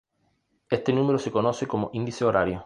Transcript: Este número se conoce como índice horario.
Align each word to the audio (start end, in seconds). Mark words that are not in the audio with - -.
Este 0.71 0.93
número 0.93 1.19
se 1.19 1.29
conoce 1.29 1.67
como 1.67 1.91
índice 1.93 2.25
horario. 2.25 2.59